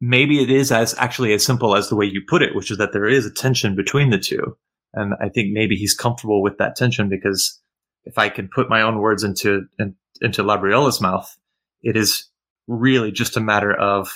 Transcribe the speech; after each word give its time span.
maybe 0.00 0.42
it 0.42 0.50
is 0.50 0.72
as 0.72 0.94
actually 0.98 1.32
as 1.32 1.44
simple 1.44 1.76
as 1.76 1.88
the 1.88 1.96
way 1.96 2.06
you 2.06 2.22
put 2.26 2.42
it, 2.42 2.54
which 2.54 2.70
is 2.70 2.78
that 2.78 2.92
there 2.92 3.06
is 3.06 3.26
a 3.26 3.30
tension 3.30 3.76
between 3.76 4.10
the 4.10 4.18
two. 4.18 4.56
And 4.94 5.14
I 5.20 5.28
think 5.28 5.52
maybe 5.52 5.76
he's 5.76 5.94
comfortable 5.94 6.42
with 6.42 6.58
that 6.58 6.74
tension 6.74 7.08
because 7.08 7.60
if 8.04 8.18
I 8.18 8.28
can 8.28 8.48
put 8.48 8.70
my 8.70 8.82
own 8.82 8.98
words 8.98 9.22
into, 9.22 9.66
in, 9.78 9.94
into 10.20 10.42
Labriola's 10.42 11.00
mouth, 11.00 11.36
it 11.82 11.96
is 11.96 12.28
really 12.66 13.12
just 13.12 13.36
a 13.36 13.40
matter 13.40 13.72
of 13.72 14.10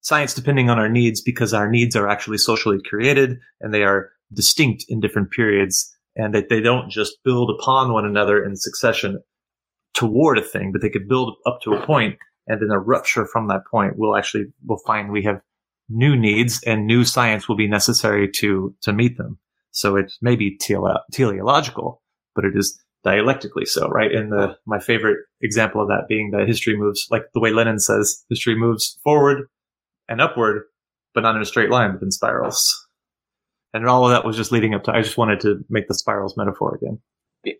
science 0.00 0.34
depending 0.34 0.70
on 0.70 0.78
our 0.78 0.88
needs 0.88 1.20
because 1.20 1.52
our 1.52 1.68
needs 1.68 1.96
are 1.96 2.08
actually 2.08 2.38
socially 2.38 2.78
created 2.88 3.38
and 3.60 3.74
they 3.74 3.82
are 3.82 4.10
distinct 4.32 4.84
in 4.88 5.00
different 5.00 5.30
periods 5.32 5.92
and 6.14 6.34
that 6.34 6.48
they 6.48 6.60
don't 6.60 6.90
just 6.90 7.22
build 7.24 7.50
upon 7.50 7.92
one 7.92 8.04
another 8.04 8.42
in 8.42 8.56
succession 8.56 9.20
toward 9.94 10.38
a 10.38 10.42
thing, 10.42 10.72
but 10.72 10.80
they 10.80 10.90
could 10.90 11.08
build 11.08 11.34
up 11.46 11.60
to 11.62 11.72
a 11.72 11.84
point 11.84 12.16
and 12.46 12.60
then 12.60 12.70
a 12.70 12.78
rupture 12.78 13.26
from 13.26 13.48
that 13.48 13.66
point 13.70 13.98
will 13.98 14.16
actually, 14.16 14.46
we'll 14.64 14.78
find 14.86 15.10
we 15.10 15.24
have 15.24 15.40
new 15.88 16.16
needs 16.16 16.62
and 16.64 16.86
new 16.86 17.04
science 17.04 17.48
will 17.48 17.56
be 17.56 17.68
necessary 17.68 18.28
to, 18.30 18.74
to 18.82 18.92
meet 18.92 19.16
them. 19.18 19.38
So 19.70 19.96
it 19.96 20.12
may 20.22 20.36
be 20.36 20.56
tele- 20.56 21.02
teleological, 21.12 22.02
but 22.34 22.44
it 22.44 22.56
is 22.56 22.80
dialectically 23.04 23.66
so, 23.66 23.88
right? 23.88 24.10
And 24.10 24.32
the, 24.32 24.56
my 24.66 24.80
favorite 24.80 25.18
example 25.42 25.80
of 25.80 25.88
that 25.88 26.08
being 26.08 26.30
that 26.30 26.48
history 26.48 26.76
moves, 26.76 27.06
like 27.10 27.24
the 27.34 27.40
way 27.40 27.50
Lenin 27.50 27.78
says, 27.78 28.24
history 28.28 28.56
moves 28.56 28.98
forward 29.04 29.48
and 30.08 30.20
upward, 30.20 30.62
but 31.14 31.20
not 31.20 31.36
in 31.36 31.42
a 31.42 31.46
straight 31.46 31.70
line, 31.70 31.92
but 31.92 32.02
in 32.02 32.10
spirals. 32.10 32.88
And 33.72 33.86
all 33.86 34.04
of 34.04 34.10
that 34.10 34.24
was 34.24 34.36
just 34.36 34.50
leading 34.50 34.74
up 34.74 34.84
to, 34.84 34.92
I 34.92 35.02
just 35.02 35.18
wanted 35.18 35.40
to 35.40 35.64
make 35.68 35.88
the 35.88 35.94
spirals 35.94 36.36
metaphor 36.36 36.74
again. 36.74 36.98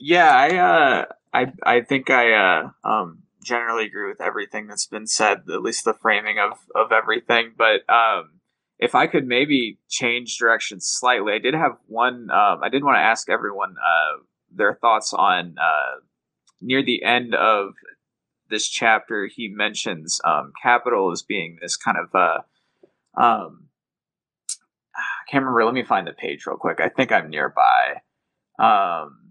Yeah, 0.00 0.30
I, 0.30 0.56
uh, 0.56 1.04
I, 1.32 1.52
I 1.62 1.80
think 1.82 2.10
I, 2.10 2.32
uh, 2.32 2.70
um, 2.82 3.22
generally 3.46 3.86
agree 3.86 4.08
with 4.08 4.20
everything 4.20 4.66
that's 4.66 4.86
been 4.86 5.06
said, 5.06 5.44
at 5.52 5.62
least 5.62 5.84
the 5.84 5.94
framing 5.94 6.38
of, 6.38 6.58
of 6.74 6.92
everything. 6.92 7.54
But, 7.56 7.88
um, 7.92 8.40
if 8.78 8.94
I 8.94 9.06
could 9.06 9.26
maybe 9.26 9.78
change 9.88 10.36
direction 10.36 10.80
slightly, 10.80 11.32
I 11.32 11.38
did 11.38 11.54
have 11.54 11.78
one, 11.86 12.28
um, 12.30 12.60
I 12.62 12.68
did 12.68 12.84
want 12.84 12.96
to 12.96 13.00
ask 13.00 13.30
everyone, 13.30 13.76
uh, 13.78 14.22
their 14.54 14.74
thoughts 14.74 15.14
on, 15.14 15.56
uh, 15.58 16.00
near 16.60 16.82
the 16.82 17.02
end 17.02 17.34
of 17.34 17.74
this 18.50 18.68
chapter, 18.68 19.26
he 19.26 19.48
mentions 19.48 20.20
um, 20.24 20.52
capital 20.62 21.10
as 21.10 21.22
being 21.22 21.58
this 21.60 21.76
kind 21.76 21.96
of 21.96 22.14
uh, 22.14 22.38
um, 23.20 23.68
I 24.96 25.30
can't 25.30 25.44
remember. 25.44 25.64
Let 25.64 25.74
me 25.74 25.84
find 25.84 26.06
the 26.06 26.12
page 26.12 26.46
real 26.46 26.56
quick. 26.56 26.80
I 26.80 26.88
think 26.88 27.12
I'm 27.12 27.30
nearby. 27.30 28.00
Um, 28.58 29.25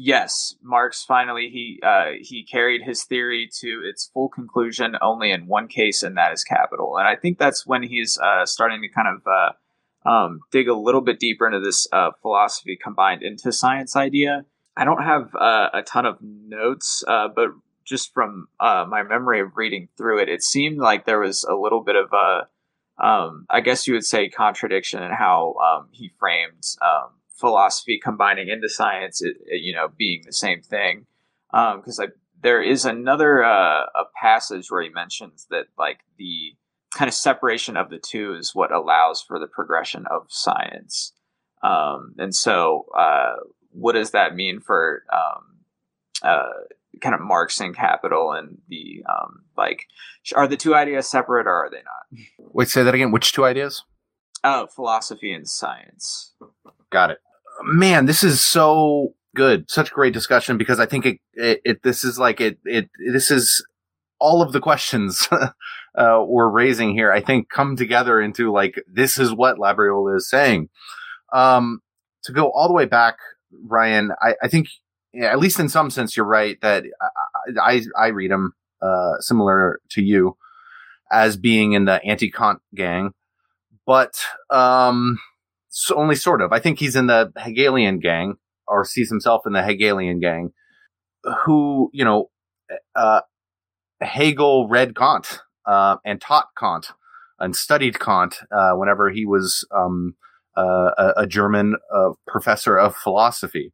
yes, 0.00 0.54
Marx 0.62 1.04
finally 1.04 1.50
he 1.50 1.80
uh, 1.82 2.12
he 2.20 2.42
carried 2.42 2.82
his 2.82 3.04
theory 3.04 3.48
to 3.60 3.82
its 3.84 4.10
full 4.12 4.28
conclusion 4.28 4.96
only 5.02 5.30
in 5.30 5.46
one 5.46 5.68
case, 5.68 6.02
and 6.02 6.16
that 6.16 6.32
is 6.32 6.42
capital. 6.42 6.96
And 6.96 7.06
I 7.06 7.16
think 7.16 7.38
that's 7.38 7.66
when 7.66 7.82
he's 7.82 8.18
uh, 8.18 8.46
starting 8.46 8.80
to 8.82 8.88
kind 8.88 9.08
of 9.08 9.22
uh, 9.26 10.08
um, 10.08 10.40
dig 10.50 10.68
a 10.68 10.74
little 10.74 11.02
bit 11.02 11.20
deeper 11.20 11.46
into 11.46 11.60
this 11.60 11.86
uh, 11.92 12.10
philosophy 12.22 12.78
combined 12.82 13.22
into 13.22 13.52
science 13.52 13.94
idea. 13.94 14.44
I 14.76 14.84
don't 14.84 15.02
have 15.02 15.34
uh, 15.34 15.68
a 15.74 15.82
ton 15.82 16.06
of 16.06 16.16
notes, 16.22 17.04
uh, 17.06 17.28
but 17.28 17.50
just 17.84 18.14
from 18.14 18.48
my 18.58 19.02
memory 19.02 19.40
of 19.40 19.56
reading 19.56 19.88
through 19.96 20.20
it, 20.22 20.28
it 20.28 20.42
seemed 20.42 20.78
like 20.78 21.04
there 21.04 21.20
was 21.20 21.44
a 21.44 21.54
little 21.54 21.82
bit 21.82 21.96
of 21.96 22.12
a, 22.12 23.04
um, 23.04 23.46
I 23.50 23.60
guess 23.60 23.86
you 23.86 23.94
would 23.94 24.04
say, 24.04 24.28
contradiction 24.28 25.02
in 25.02 25.10
how 25.10 25.54
um, 25.54 25.88
he 25.90 26.12
framed 26.18 26.64
um, 26.80 27.10
philosophy 27.40 27.98
combining 28.02 28.48
into 28.48 28.68
science, 28.68 29.22
it, 29.22 29.36
it, 29.46 29.62
you 29.62 29.74
know, 29.74 29.88
being 29.96 30.22
the 30.24 30.32
same 30.32 30.62
thing. 30.62 31.06
Because 31.50 31.98
um, 31.98 32.12
there 32.42 32.62
is 32.62 32.84
another 32.84 33.42
uh, 33.42 33.86
a 33.86 34.04
passage 34.20 34.70
where 34.70 34.82
he 34.82 34.88
mentions 34.88 35.46
that 35.50 35.66
like 35.78 36.00
the 36.18 36.54
kind 36.94 37.08
of 37.08 37.14
separation 37.14 37.76
of 37.76 37.90
the 37.90 37.98
two 37.98 38.34
is 38.34 38.54
what 38.54 38.72
allows 38.72 39.22
for 39.22 39.38
the 39.38 39.46
progression 39.46 40.06
of 40.10 40.26
science. 40.28 41.12
Um, 41.62 42.14
and 42.18 42.34
so, 42.34 42.86
uh, 42.96 43.36
what 43.72 43.92
does 43.92 44.12
that 44.12 44.34
mean 44.34 44.60
for 44.60 45.02
um, 45.12 45.58
uh, 46.22 46.64
kind 47.00 47.14
of 47.14 47.20
Marx 47.20 47.60
and 47.60 47.74
capital 47.74 48.32
and 48.32 48.58
the 48.68 49.04
um, 49.08 49.44
like 49.56 49.86
are 50.34 50.48
the 50.48 50.56
two 50.56 50.74
ideas 50.74 51.08
separate 51.08 51.46
or 51.46 51.54
are 51.54 51.70
they 51.70 51.78
not? 51.78 52.26
Wait, 52.38 52.68
say 52.68 52.82
that 52.82 52.94
again. 52.94 53.12
Which 53.12 53.32
two 53.32 53.44
ideas? 53.44 53.84
Oh, 54.42 54.66
philosophy 54.66 55.32
and 55.32 55.48
science. 55.48 56.32
Got 56.90 57.10
it. 57.10 57.18
Man, 57.62 58.06
this 58.06 58.24
is 58.24 58.40
so 58.40 59.14
good. 59.34 59.70
Such 59.70 59.92
great 59.92 60.12
discussion 60.12 60.58
because 60.58 60.80
I 60.80 60.86
think 60.86 61.06
it, 61.06 61.18
it, 61.34 61.60
it 61.64 61.82
this 61.82 62.04
is 62.04 62.18
like 62.18 62.40
it, 62.40 62.58
it, 62.64 62.88
this 63.12 63.30
is 63.30 63.64
all 64.18 64.42
of 64.42 64.52
the 64.52 64.60
questions 64.60 65.28
uh, 65.94 66.24
we're 66.26 66.48
raising 66.48 66.94
here. 66.94 67.12
I 67.12 67.20
think 67.20 67.48
come 67.48 67.76
together 67.76 68.20
into 68.20 68.52
like 68.52 68.82
this 68.86 69.18
is 69.18 69.32
what 69.32 69.56
Labriola 69.56 70.16
is 70.16 70.28
saying. 70.28 70.68
Um, 71.32 71.80
to 72.24 72.32
go 72.32 72.50
all 72.50 72.68
the 72.68 72.74
way 72.74 72.86
back, 72.86 73.16
Ryan, 73.66 74.12
I, 74.22 74.34
I 74.42 74.48
think 74.48 74.68
yeah, 75.12 75.32
at 75.32 75.38
least 75.38 75.58
in 75.58 75.68
some 75.68 75.90
sense, 75.90 76.16
you're 76.16 76.26
right 76.26 76.60
that 76.60 76.84
I 77.58 77.60
I, 77.60 77.82
I 77.98 78.06
read 78.08 78.30
him 78.30 78.52
uh, 78.82 79.18
similar 79.20 79.80
to 79.90 80.02
you 80.02 80.36
as 81.10 81.36
being 81.36 81.72
in 81.72 81.86
the 81.86 82.02
anti-Kant 82.04 82.60
gang, 82.74 83.12
but 83.84 84.14
um, 84.50 85.18
so 85.80 85.96
only 85.96 86.14
sort 86.14 86.42
of. 86.42 86.52
I 86.52 86.58
think 86.58 86.78
he's 86.78 86.96
in 86.96 87.06
the 87.06 87.32
Hegelian 87.38 88.00
gang 88.00 88.34
or 88.66 88.84
sees 88.84 89.08
himself 89.08 89.42
in 89.46 89.54
the 89.54 89.62
Hegelian 89.62 90.20
gang, 90.20 90.50
who 91.44 91.90
you 91.92 92.04
know, 92.04 92.30
uh, 92.94 93.22
Hegel 94.00 94.68
read 94.68 94.94
Kant 94.94 95.40
uh, 95.66 95.96
and 96.04 96.20
taught 96.20 96.48
Kant 96.58 96.88
and 97.38 97.56
studied 97.56 97.98
Kant 97.98 98.36
uh, 98.52 98.72
whenever 98.72 99.10
he 99.10 99.24
was 99.24 99.66
um, 99.74 100.16
a, 100.54 101.12
a, 101.16 101.26
German 101.26 101.76
uh, 101.94 102.10
professor 102.26 102.76
of 102.76 102.94
philosophy. 102.94 103.72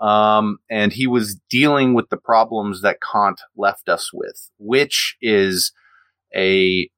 Um, 0.00 0.58
and 0.70 0.92
he 0.92 1.06
was 1.08 1.40
dealing 1.50 1.94
with 1.94 2.08
the 2.10 2.16
problems 2.16 2.82
that 2.82 2.98
Kant 3.00 3.40
left 3.56 3.88
us 3.88 4.10
with, 4.12 4.50
which 4.58 5.16
is 5.20 5.72
a 6.34 6.88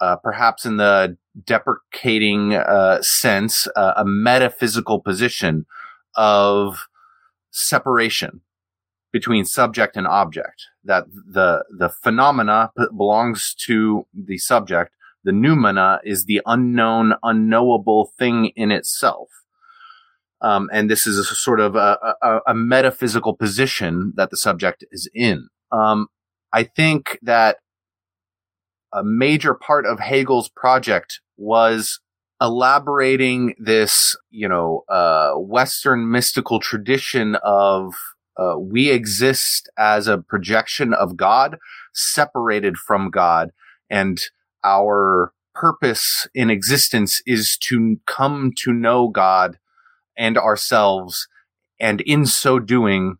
uh, 0.00 0.16
perhaps 0.16 0.64
in 0.64 0.78
the 0.78 1.16
deprecating 1.44 2.54
uh, 2.54 3.00
sense, 3.02 3.66
uh, 3.76 3.94
a 3.96 4.04
metaphysical 4.04 5.00
position 5.00 5.66
of 6.14 6.86
separation 7.50 8.40
between 9.12 9.44
subject 9.44 9.96
and 9.96 10.06
object. 10.06 10.66
That 10.84 11.04
the 11.10 11.64
the 11.70 11.88
phenomena 11.88 12.72
belongs 12.96 13.54
to 13.66 14.06
the 14.14 14.38
subject. 14.38 14.92
The 15.24 15.32
noumena 15.32 16.00
is 16.04 16.24
the 16.24 16.40
unknown, 16.46 17.14
unknowable 17.22 18.12
thing 18.18 18.46
in 18.56 18.72
itself. 18.72 19.28
Um, 20.40 20.68
and 20.72 20.90
this 20.90 21.06
is 21.06 21.18
a 21.18 21.24
sort 21.24 21.60
of 21.60 21.76
a, 21.76 21.96
a, 22.20 22.40
a, 22.48 22.54
metaphysical 22.54 23.36
position 23.36 24.12
that 24.16 24.30
the 24.30 24.36
subject 24.36 24.84
is 24.90 25.08
in. 25.14 25.46
Um, 25.70 26.08
I 26.52 26.64
think 26.64 27.20
that 27.22 27.58
a 28.92 29.02
major 29.04 29.54
part 29.54 29.86
of 29.86 30.00
Hegel's 30.00 30.48
project 30.48 31.20
was 31.36 32.00
elaborating 32.40 33.54
this, 33.58 34.16
you 34.30 34.48
know, 34.48 34.82
uh, 34.88 35.32
Western 35.34 36.10
mystical 36.10 36.58
tradition 36.60 37.36
of 37.42 37.94
uh, 38.36 38.58
we 38.58 38.90
exist 38.90 39.70
as 39.78 40.08
a 40.08 40.18
projection 40.18 40.94
of 40.94 41.16
God, 41.16 41.58
separated 41.92 42.76
from 42.76 43.10
God, 43.10 43.50
and 43.90 44.20
our 44.64 45.32
purpose 45.54 46.26
in 46.34 46.50
existence 46.50 47.20
is 47.26 47.58
to 47.58 47.98
come 48.06 48.52
to 48.56 48.72
know 48.72 49.08
God 49.08 49.58
and 50.16 50.38
ourselves, 50.38 51.28
and 51.78 52.00
in 52.02 52.26
so 52.26 52.58
doing, 52.58 53.16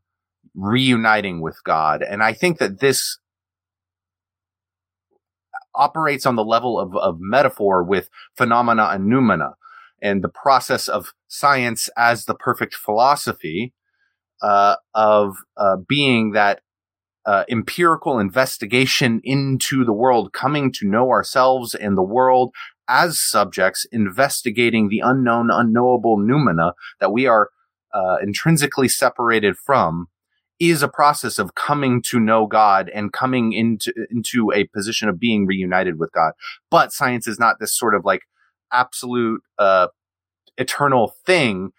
reuniting 0.55 1.41
with 1.41 1.59
God. 1.65 2.03
And 2.03 2.22
I 2.22 2.32
think 2.32 2.59
that 2.59 2.81
this 2.81 3.19
operates 5.75 6.26
on 6.26 6.37
the 6.37 6.44
level 6.44 6.79
of, 6.79 6.97
of 6.97 7.19
metaphor 7.20 7.82
with 7.82 8.08
phenomena 8.37 8.88
and 8.93 9.11
noumena 9.11 9.55
and 10.02 10.23
the 10.23 10.29
process 10.29 10.88
of 10.88 11.12
science 11.29 11.88
as 11.97 12.25
the 12.25 12.35
perfect 12.35 12.75
philosophy 12.75 13.73
uh, 14.43 14.76
of 14.94 15.37
uh, 15.56 15.76
being 15.88 16.32
that 16.32 16.61
uh, 17.25 17.44
empirical 17.49 18.19
investigation 18.19 19.20
into 19.23 19.85
the 19.85 19.93
world, 19.93 20.32
coming 20.32 20.73
to 20.73 20.88
know 20.88 21.11
ourselves 21.11 21.75
and 21.75 21.97
the 21.97 22.02
world 22.02 22.52
as 22.88 23.20
subjects 23.20 23.87
investigating 23.93 24.88
the 24.88 24.99
unknown, 24.99 25.49
unknowable 25.50 26.19
noumena 26.19 26.73
that 26.99 27.12
we 27.12 27.26
are 27.26 27.50
uh, 27.94 28.17
intrinsically 28.23 28.88
separated 28.88 29.56
from 29.56 30.08
is 30.58 30.82
a 30.82 30.88
process 30.88 31.38
of 31.38 31.54
coming 31.54 32.02
to 32.02 32.20
know 32.20 32.46
God 32.46 32.90
and 32.94 33.12
coming 33.12 33.52
into 33.52 33.93
into 34.10 34.52
a 34.52 34.64
position 34.64 35.08
of 35.08 35.19
being 35.19 35.46
reunited 35.46 35.99
with 35.99 36.12
God. 36.12 36.32
But 36.70 36.93
science 36.93 37.26
is 37.26 37.38
not 37.38 37.56
this 37.58 37.76
sort 37.76 37.94
of 37.94 38.04
like 38.04 38.22
absolute 38.72 39.43
uh, 39.58 39.88
eternal 40.56 41.14
thing. 41.26 41.70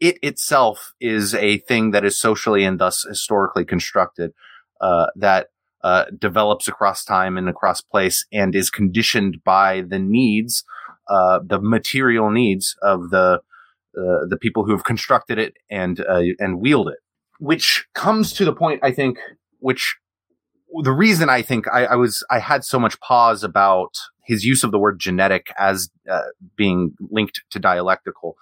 It 0.00 0.18
itself 0.22 0.92
is 1.00 1.34
a 1.34 1.58
thing 1.58 1.92
that 1.92 2.04
is 2.04 2.18
socially 2.18 2.64
and 2.64 2.78
thus 2.78 3.04
historically 3.08 3.64
constructed 3.64 4.32
uh, 4.80 5.06
that 5.16 5.48
uh, 5.84 6.04
develops 6.16 6.68
across 6.68 7.04
time 7.04 7.36
and 7.36 7.48
across 7.48 7.80
place 7.80 8.24
and 8.32 8.54
is 8.54 8.70
conditioned 8.70 9.42
by 9.44 9.80
the 9.80 9.98
needs, 9.98 10.64
uh, 11.08 11.40
the 11.44 11.60
material 11.60 12.30
needs 12.30 12.76
of 12.82 13.10
the 13.10 13.40
uh, 13.94 14.24
the 14.26 14.38
people 14.40 14.64
who 14.64 14.72
have 14.72 14.84
constructed 14.84 15.38
it 15.38 15.54
and 15.70 16.00
uh, 16.00 16.22
and 16.38 16.60
wield 16.60 16.88
it. 16.88 16.98
Which 17.42 17.86
comes 17.92 18.32
to 18.34 18.44
the 18.44 18.52
point, 18.52 18.78
I 18.84 18.92
think, 18.92 19.18
which 19.58 19.96
the 20.82 20.92
reason 20.92 21.28
I 21.28 21.42
think 21.42 21.66
I, 21.68 21.86
I, 21.86 21.96
was 21.96 22.24
I 22.30 22.38
had 22.38 22.64
so 22.64 22.78
much 22.78 23.00
pause 23.00 23.42
about 23.42 23.90
his 24.24 24.44
use 24.44 24.62
of 24.62 24.70
the 24.70 24.78
word 24.78 25.00
genetic 25.00 25.52
as 25.58 25.90
uh, 26.08 26.22
being 26.56 26.94
linked 27.10 27.42
to 27.50 27.58
dialectical. 27.58 28.36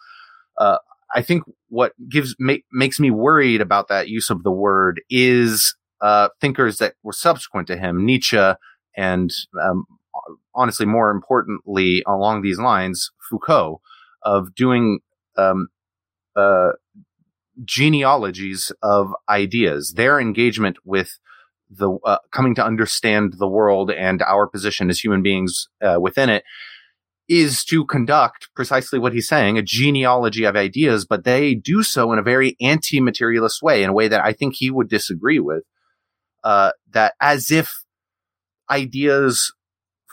Uh, 0.58 0.76
I 1.14 1.22
think 1.22 1.44
what 1.68 1.92
gives 2.10 2.36
ma- 2.38 2.64
makes 2.72 3.00
me 3.00 3.10
worried 3.10 3.62
about 3.62 3.88
that 3.88 4.08
use 4.08 4.28
of 4.28 4.42
the 4.42 4.50
word 4.50 5.00
is 5.08 5.74
uh, 6.02 6.28
thinkers 6.38 6.76
that 6.76 6.94
were 7.02 7.14
subsequent 7.14 7.68
to 7.68 7.78
him, 7.78 8.04
Nietzsche, 8.04 8.52
and 8.96 9.32
um, 9.60 9.86
honestly, 10.54 10.84
more 10.86 11.10
importantly, 11.10 12.02
along 12.06 12.42
these 12.42 12.58
lines, 12.58 13.10
Foucault, 13.30 13.80
of 14.22 14.54
doing 14.54 15.00
um, 15.36 15.68
uh, 16.36 16.72
genealogies 17.64 18.72
of 18.82 19.12
ideas. 19.28 19.94
Their 19.94 20.20
engagement 20.20 20.78
with 20.84 21.18
the 21.70 21.98
uh, 22.04 22.18
coming 22.32 22.54
to 22.56 22.64
understand 22.64 23.34
the 23.38 23.48
world 23.48 23.90
and 23.90 24.22
our 24.22 24.46
position 24.46 24.90
as 24.90 24.98
human 24.98 25.22
beings 25.22 25.68
uh, 25.80 25.98
within 26.00 26.28
it 26.28 26.42
is 27.28 27.64
to 27.64 27.86
conduct 27.86 28.48
precisely 28.56 28.98
what 28.98 29.12
he's 29.12 29.28
saying, 29.28 29.56
a 29.56 29.62
genealogy 29.62 30.42
of 30.42 30.56
ideas, 30.56 31.06
but 31.06 31.22
they 31.22 31.54
do 31.54 31.84
so 31.84 32.12
in 32.12 32.18
a 32.18 32.24
very 32.24 32.56
anti-materialist 32.60 33.62
way, 33.62 33.84
in 33.84 33.90
a 33.90 33.92
way 33.92 34.08
that 34.08 34.24
I 34.24 34.32
think 34.32 34.56
he 34.56 34.68
would 34.68 34.88
disagree 34.88 35.38
with. 35.38 35.62
Uh, 36.42 36.72
that 36.90 37.14
as 37.20 37.50
if 37.50 37.84
ideas 38.68 39.52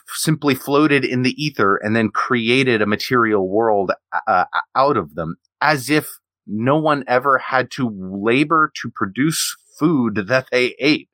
simply 0.10 0.54
floated 0.54 1.04
in 1.04 1.24
the 1.24 1.42
ether 1.42 1.78
and 1.78 1.96
then 1.96 2.10
created 2.10 2.82
a 2.82 2.86
material 2.86 3.50
world 3.50 3.92
uh, 4.28 4.46
out 4.76 4.98
of 4.98 5.16
them, 5.16 5.38
as 5.60 5.90
if 5.90 6.20
no 6.48 6.78
one 6.78 7.04
ever 7.08 7.38
had 7.38 7.70
to 7.72 7.92
labor 8.00 8.72
to 8.82 8.90
produce 8.90 9.56
food 9.78 10.28
that 10.28 10.48
they 10.52 10.76
ate 10.80 11.10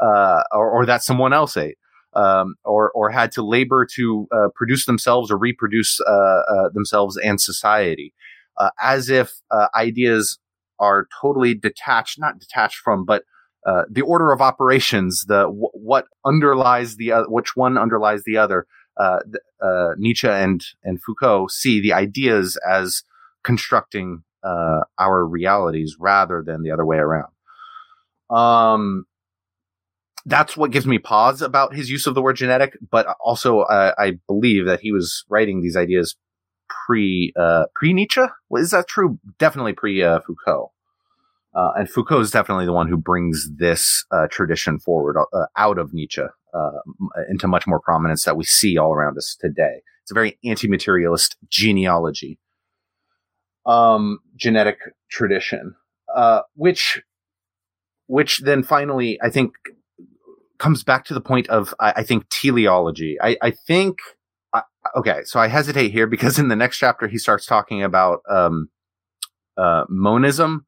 uh, 0.00 0.42
or, 0.50 0.70
or, 0.70 0.86
that 0.86 1.02
someone 1.02 1.32
else 1.32 1.56
ate. 1.56 1.78
Um, 2.14 2.56
or, 2.64 2.90
or 2.90 3.08
had 3.08 3.32
to 3.32 3.42
labor 3.42 3.86
to 3.94 4.28
uh, 4.32 4.48
produce 4.54 4.84
themselves 4.84 5.30
or 5.30 5.38
reproduce 5.38 5.98
uh, 5.98 6.12
uh, 6.12 6.68
themselves 6.74 7.16
and 7.16 7.40
society, 7.40 8.12
uh, 8.58 8.68
as 8.82 9.08
if 9.08 9.32
uh, 9.50 9.68
ideas 9.74 10.38
are 10.78 11.08
totally 11.22 11.54
detached, 11.54 12.18
not 12.18 12.38
detached 12.38 12.76
from, 12.76 13.06
but 13.06 13.22
the 13.88 14.02
order 14.02 14.30
of 14.30 14.42
operations, 14.42 15.24
the 15.26 15.44
w- 15.44 15.70
what 15.72 16.04
underlies 16.26 16.96
the 16.96 17.12
which 17.28 17.56
one 17.56 17.78
underlies 17.78 18.24
the 18.24 18.36
other. 18.36 18.66
Nietzsche 19.96 20.28
and 20.28 20.62
and 20.84 21.02
Foucault 21.02 21.46
see 21.48 21.80
the 21.80 21.94
ideas 21.94 22.58
as 22.68 23.04
constructing 23.42 24.22
our 24.44 25.26
realities 25.26 25.96
rather 25.98 26.42
than 26.44 26.62
the 26.62 26.70
other 26.70 26.86
way 26.86 26.98
around. 26.98 27.32
Um, 28.30 29.04
that's 30.24 30.56
what 30.56 30.70
gives 30.70 30.86
me 30.86 30.98
pause 30.98 31.42
about 31.42 31.74
his 31.74 31.90
use 31.90 32.06
of 32.06 32.14
the 32.14 32.22
word 32.22 32.36
genetic. 32.36 32.76
But 32.90 33.06
also, 33.20 33.60
uh, 33.60 33.92
I 33.98 34.18
believe 34.26 34.66
that 34.66 34.80
he 34.80 34.92
was 34.92 35.24
writing 35.28 35.60
these 35.60 35.76
ideas 35.76 36.16
pre 36.86 37.32
uh, 37.36 37.64
pre 37.74 37.92
Nietzsche. 37.92 38.22
Well, 38.48 38.62
is 38.62 38.70
that 38.70 38.88
true? 38.88 39.18
Definitely 39.38 39.74
pre 39.74 40.02
uh, 40.02 40.20
Foucault. 40.20 40.72
Uh, 41.54 41.72
and 41.76 41.90
Foucault 41.90 42.20
is 42.20 42.30
definitely 42.30 42.64
the 42.64 42.72
one 42.72 42.88
who 42.88 42.96
brings 42.96 43.50
this 43.56 44.06
uh, 44.10 44.26
tradition 44.30 44.78
forward 44.78 45.18
uh, 45.18 45.44
out 45.56 45.78
of 45.78 45.92
Nietzsche 45.92 46.22
into 47.28 47.46
much 47.46 47.66
more 47.66 47.80
prominence 47.80 48.24
that 48.24 48.36
we 48.36 48.44
see 48.44 48.78
all 48.78 48.92
around 48.92 49.18
us 49.18 49.36
today. 49.38 49.82
It's 50.02 50.10
a 50.10 50.14
very 50.14 50.38
anti-materialist 50.44 51.36
genealogy, 51.48 52.38
um, 53.66 54.18
genetic 54.36 54.78
tradition, 55.10 55.74
uh, 56.14 56.42
which 56.54 57.02
which 58.06 58.38
then 58.40 58.62
finally, 58.62 59.18
I 59.22 59.30
think, 59.30 59.52
comes 60.58 60.84
back 60.84 61.04
to 61.06 61.14
the 61.14 61.20
point 61.20 61.48
of 61.48 61.74
I, 61.80 61.92
I 61.96 62.02
think 62.02 62.28
teleology. 62.28 63.16
I, 63.20 63.36
I 63.42 63.50
think 63.50 63.98
okay, 64.96 65.20
so 65.24 65.40
I 65.40 65.48
hesitate 65.48 65.92
here 65.92 66.06
because 66.06 66.38
in 66.38 66.48
the 66.48 66.56
next 66.56 66.78
chapter 66.78 67.08
he 67.08 67.18
starts 67.18 67.46
talking 67.46 67.82
about 67.82 68.20
um, 68.28 68.68
uh, 69.56 69.84
monism, 69.88 70.66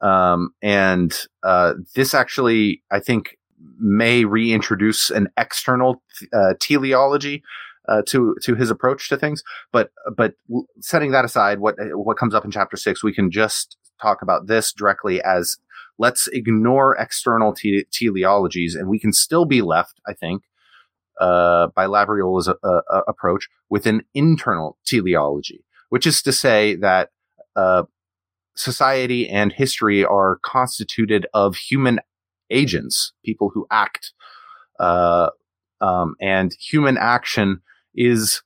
um, 0.00 0.50
and 0.62 1.12
uh, 1.42 1.74
this 1.94 2.14
actually 2.14 2.82
I 2.90 3.00
think 3.00 3.36
may 3.78 4.24
reintroduce 4.24 5.10
an 5.10 5.28
external 5.36 6.02
uh, 6.32 6.54
teleology. 6.60 7.42
Uh, 7.88 8.00
to 8.06 8.36
to 8.40 8.54
his 8.54 8.70
approach 8.70 9.08
to 9.08 9.16
things, 9.16 9.42
but 9.72 9.90
but 10.16 10.34
setting 10.78 11.10
that 11.10 11.24
aside, 11.24 11.58
what 11.58 11.74
what 11.94 12.16
comes 12.16 12.32
up 12.32 12.44
in 12.44 12.50
chapter 12.52 12.76
six, 12.76 13.02
we 13.02 13.12
can 13.12 13.28
just 13.28 13.76
talk 14.00 14.22
about 14.22 14.46
this 14.46 14.72
directly 14.72 15.20
as 15.22 15.58
let's 15.98 16.28
ignore 16.28 16.96
external 16.96 17.52
te- 17.52 17.84
teleologies 17.90 18.74
and 18.74 18.88
we 18.88 18.98
can 18.98 19.12
still 19.12 19.44
be 19.44 19.62
left, 19.62 20.00
I 20.06 20.12
think, 20.12 20.42
uh, 21.20 21.68
by 21.68 21.86
Labriola's 21.86 22.48
uh, 22.48 22.54
uh, 22.62 23.02
approach 23.06 23.48
with 23.70 23.86
an 23.86 24.02
internal 24.14 24.78
teleology, 24.84 25.64
which 25.90 26.06
is 26.06 26.22
to 26.22 26.32
say 26.32 26.74
that 26.76 27.10
uh, 27.56 27.84
society 28.56 29.28
and 29.28 29.52
history 29.52 30.04
are 30.04 30.38
constituted 30.42 31.26
of 31.34 31.56
human 31.56 32.00
agents, 32.50 33.12
people 33.24 33.50
who 33.54 33.66
act, 33.70 34.12
uh, 34.80 35.30
um, 35.80 36.14
and 36.20 36.54
human 36.54 36.96
action 36.96 37.60
is 37.94 38.42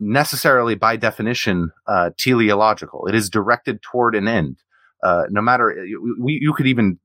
necessarily 0.00 0.74
by 0.74 0.96
definition 0.96 1.70
uh, 1.86 2.10
teleological. 2.18 3.06
It 3.06 3.14
is 3.14 3.30
directed 3.30 3.80
toward 3.82 4.14
an 4.14 4.28
end 4.28 4.58
uh, 5.04 5.24
no 5.28 5.42
matter 5.42 5.86
we, 6.18 6.38
you 6.40 6.54
could 6.54 6.66
even 6.66 6.98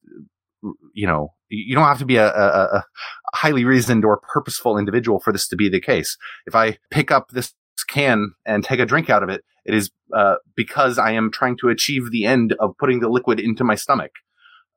you 0.94 1.06
know 1.06 1.34
you 1.50 1.76
don't 1.76 1.86
have 1.86 2.00
to 2.00 2.06
be 2.06 2.16
a, 2.16 2.28
a, 2.28 2.78
a, 2.78 2.86
highly 3.34 3.66
reasoned 3.66 4.06
or 4.06 4.22
purposeful 4.34 4.78
individual 4.78 5.20
for 5.20 5.34
this 5.34 5.48
to 5.48 5.56
be 5.56 5.68
the 5.68 5.82
case. 5.82 6.18
If 6.46 6.56
I 6.56 6.78
pick 6.92 7.12
up 7.12 7.30
this 7.30 7.54
can 7.88 8.34
and 8.46 8.64
take 8.64 8.80
a 8.80 8.86
drink 8.86 9.10
out 9.10 9.24
of 9.24 9.30
it, 9.30 9.44
it 9.66 9.74
is 9.74 9.90
uh, 10.16 10.36
because 10.56 10.98
I 10.98 11.12
am 11.12 11.32
trying 11.32 11.58
to 11.58 11.70
achieve 11.70 12.12
the 12.12 12.26
end 12.26 12.54
of 12.60 12.78
putting 12.78 13.00
the 13.00 13.10
liquid 13.10 13.40
into 13.40 13.64
my 13.64 13.76
stomach 13.76 14.12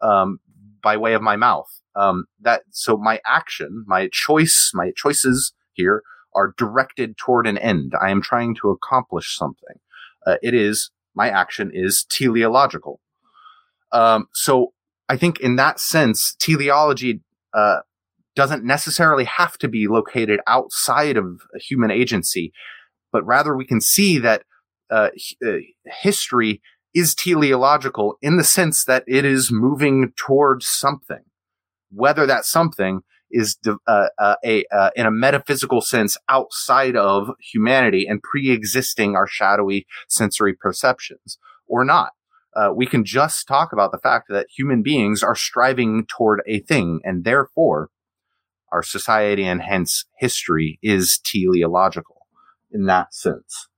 um, 0.01 0.39
by 0.83 0.97
way 0.97 1.15
of 1.15 1.23
my 1.23 1.37
mouth. 1.37 1.69
Um, 1.95 2.25
that 2.41 2.63
so 2.71 2.97
my 2.97 3.21
action, 3.27 3.85
my 3.87 4.09
choice, 4.11 4.71
my 4.75 4.93
choices 4.97 5.53
here 5.75 6.03
are 6.35 6.55
directed 6.57 7.17
toward 7.17 7.47
an 7.47 7.59
end. 7.59 7.93
I 8.01 8.11
am 8.11 8.23
trying 8.23 8.55
to 8.63 8.71
accomplish 8.71 9.37
something. 9.37 9.77
Uh, 10.27 10.37
it 10.43 10.55
is 10.55 10.91
my 11.15 11.29
action 11.29 11.71
is 11.73 12.05
teleological. 12.09 13.01
Um, 13.93 14.29
so 14.33 14.73
I 15.09 15.17
think 15.17 15.41
in 15.41 15.57
that 15.57 15.79
sense, 15.79 16.35
teleology 16.39 17.21
uh, 17.53 17.81
doesn't 18.35 18.65
necessarily 18.65 19.25
have 19.25 19.59
to 19.59 19.69
be 19.69 19.87
located 19.89 20.41
outside 20.47 21.17
of 21.17 21.43
human 21.57 21.91
agency, 21.91 22.53
but 23.13 23.25
rather 23.27 23.55
we 23.55 23.67
can 23.67 23.81
see 23.81 24.19
that 24.19 24.45
uh, 24.91 25.11
uh, 25.47 25.57
history 26.01 26.63
is 26.95 27.15
teleological 27.15 28.17
in 28.23 28.37
the 28.37 28.45
sense 28.45 28.85
that 28.85 29.05
it 29.07 29.25
is 29.25 29.51
moving 29.51 30.13
towards 30.17 30.67
something, 30.67 31.25
whether 31.91 32.27
that 32.27 32.45
something 32.45 33.01
is 33.33 33.59
uh, 33.67 34.07
uh, 34.19 34.37
a 34.45 34.65
uh, 34.73 34.91
in 34.95 35.07
a 35.07 35.11
metaphysical 35.11 35.81
sense 35.81 36.17
outside 36.29 36.97
of 36.97 37.31
humanity 37.41 38.07
and 38.09 38.23
pre-existing 38.23 39.17
our 39.17 39.27
shadowy 39.27 39.87
sensory 40.09 40.55
perceptions 40.55 41.39
or 41.67 41.85
not 41.85 42.13
uh, 42.55 42.71
we 42.75 42.87
can 42.87 43.05
just 43.05 43.47
talk 43.49 43.73
about 43.73 43.93
the 43.93 43.99
fact 43.99 44.29
that 44.29 44.47
human 44.55 44.83
beings 44.83 45.23
are 45.23 45.35
striving 45.35 46.07
toward 46.07 46.43
a 46.47 46.61
thing, 46.61 47.01
and 47.05 47.25
therefore 47.25 47.89
our 48.71 48.83
society 48.83 49.45
and 49.45 49.63
hence 49.63 50.05
history 50.19 50.79
is 50.83 51.19
teleological 51.25 52.27
in 52.71 52.87
that 52.87 53.15
sense. 53.15 53.69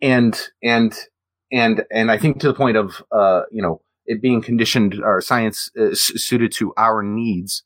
And 0.00 0.40
and 0.62 0.96
and 1.52 1.84
and 1.90 2.10
I 2.10 2.18
think 2.18 2.40
to 2.40 2.48
the 2.48 2.54
point 2.54 2.76
of 2.76 3.02
uh, 3.10 3.42
you 3.50 3.62
know 3.62 3.82
it 4.06 4.22
being 4.22 4.42
conditioned 4.42 5.00
or 5.02 5.20
science 5.20 5.70
uh, 5.78 5.92
suited 5.92 6.52
to 6.52 6.72
our 6.76 7.02
needs. 7.02 7.64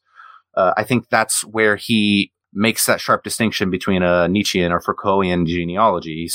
Uh, 0.57 0.73
I 0.77 0.85
think 0.85 1.09
that's 1.09 1.43
where 1.45 1.77
he 1.77 2.33
makes 2.55 2.87
that 2.87 3.01
sharp 3.01 3.25
distinction 3.25 3.69
between 3.69 4.03
a 4.03 4.29
Nietzschean 4.29 4.71
or 4.71 4.81
Foucaultian 4.81 5.45
genealogy 5.45 6.29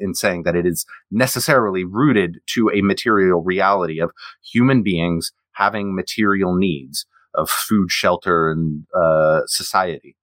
in 0.00 0.14
saying 0.14 0.42
that 0.42 0.54
it 0.54 0.66
is 0.66 0.84
necessarily 1.10 1.82
rooted 1.82 2.38
to 2.48 2.70
a 2.70 2.82
material 2.82 3.42
reality 3.42 3.98
of 3.98 4.12
human 4.42 4.82
beings 4.82 5.32
having 5.52 5.94
material 5.94 6.54
needs 6.54 7.06
of 7.34 7.48
food, 7.48 7.90
shelter, 7.90 8.50
and 8.50 8.84
uh, 8.94 9.40
society, 9.46 10.16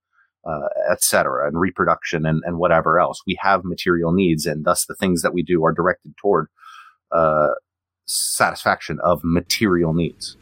uh, 0.48 0.68
etc., 0.90 1.48
and 1.48 1.58
reproduction 1.58 2.24
and, 2.24 2.42
and 2.44 2.58
whatever 2.58 3.00
else. 3.00 3.20
We 3.26 3.36
have 3.40 3.64
material 3.64 4.12
needs, 4.12 4.46
and 4.46 4.64
thus 4.64 4.86
the 4.86 4.94
things 4.94 5.22
that 5.22 5.34
we 5.34 5.42
do 5.42 5.64
are 5.64 5.72
directed 5.72 6.14
toward 6.16 6.46
uh, 7.10 7.48
satisfaction 8.06 8.98
of 9.02 9.20
material 9.24 9.92
needs. 9.92 10.36